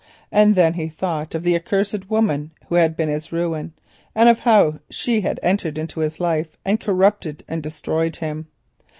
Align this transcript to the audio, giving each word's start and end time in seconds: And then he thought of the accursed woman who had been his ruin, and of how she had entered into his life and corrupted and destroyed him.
And 0.31 0.55
then 0.55 0.73
he 0.73 0.89
thought 0.89 1.35
of 1.35 1.43
the 1.43 1.55
accursed 1.55 2.09
woman 2.09 2.49
who 2.69 2.73
had 2.73 2.97
been 2.97 3.07
his 3.07 3.31
ruin, 3.31 3.73
and 4.15 4.29
of 4.29 4.39
how 4.39 4.79
she 4.89 5.21
had 5.21 5.39
entered 5.43 5.77
into 5.77 5.99
his 5.99 6.19
life 6.19 6.57
and 6.65 6.79
corrupted 6.79 7.43
and 7.47 7.61
destroyed 7.61 8.15
him. 8.15 8.47